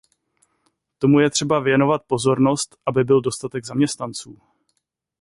Tomu 0.99 1.19
je 1.19 1.29
třeba 1.29 1.59
věnovat 1.59 2.01
pozornost, 2.07 2.77
aby 2.85 3.03
byl 3.03 3.21
dostatek 3.21 3.65
zaměstnanců. 3.65 4.37